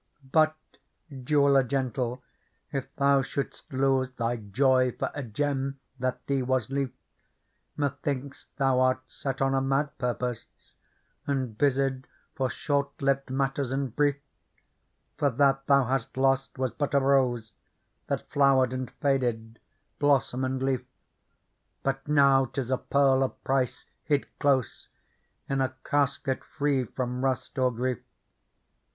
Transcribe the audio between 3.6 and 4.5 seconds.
lose Thy